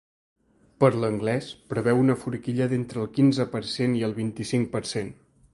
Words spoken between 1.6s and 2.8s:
preveu una forquilla